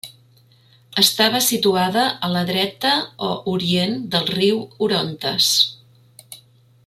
[1.01, 2.93] Estava situada a la dreta
[3.27, 5.53] o orient del riu Orontes.